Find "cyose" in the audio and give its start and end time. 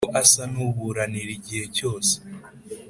1.77-2.13